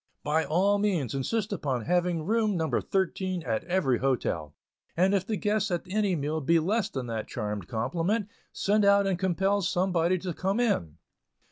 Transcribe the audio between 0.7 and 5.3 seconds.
means insist upon having room No. 13 at every hotel; and if